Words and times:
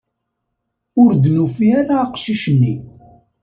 Ur 1.01 1.11
d-nufi 1.13 1.67
ara 1.79 1.95
aqcic-nni. 2.05 2.73